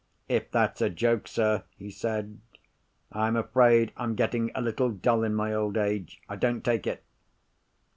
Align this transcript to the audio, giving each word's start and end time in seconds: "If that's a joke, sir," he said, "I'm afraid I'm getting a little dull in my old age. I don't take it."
"If 0.27 0.49
that's 0.49 0.81
a 0.81 0.89
joke, 0.89 1.27
sir," 1.27 1.63
he 1.77 1.91
said, 1.91 2.39
"I'm 3.11 3.35
afraid 3.35 3.91
I'm 3.95 4.15
getting 4.15 4.49
a 4.55 4.59
little 4.63 4.89
dull 4.89 5.21
in 5.23 5.35
my 5.35 5.53
old 5.53 5.77
age. 5.77 6.19
I 6.27 6.37
don't 6.37 6.65
take 6.65 6.87
it." 6.87 7.03